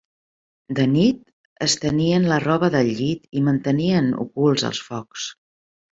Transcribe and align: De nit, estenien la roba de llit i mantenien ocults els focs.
De 0.79 0.85
nit, 0.93 1.19
estenien 1.65 2.25
la 2.33 2.39
roba 2.45 2.71
de 2.77 2.83
llit 2.89 3.29
i 3.41 3.47
mantenien 3.51 4.11
ocults 4.25 4.67
els 4.71 4.81
focs. 4.91 5.33